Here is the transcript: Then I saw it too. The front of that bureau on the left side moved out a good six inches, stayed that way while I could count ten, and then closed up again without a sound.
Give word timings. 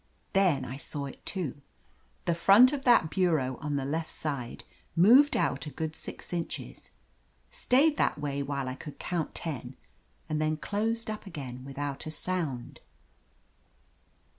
Then 0.33 0.65
I 0.65 0.77
saw 0.77 1.05
it 1.05 1.23
too. 1.27 1.61
The 2.25 2.33
front 2.33 2.73
of 2.73 2.85
that 2.85 3.11
bureau 3.11 3.57
on 3.57 3.75
the 3.75 3.85
left 3.85 4.09
side 4.09 4.63
moved 4.95 5.37
out 5.37 5.67
a 5.67 5.69
good 5.69 5.95
six 5.95 6.33
inches, 6.33 6.89
stayed 7.51 7.97
that 7.97 8.17
way 8.17 8.41
while 8.41 8.67
I 8.67 8.73
could 8.73 8.97
count 8.97 9.35
ten, 9.35 9.75
and 10.27 10.41
then 10.41 10.57
closed 10.57 11.11
up 11.11 11.27
again 11.27 11.63
without 11.65 12.07
a 12.07 12.09
sound. 12.09 12.79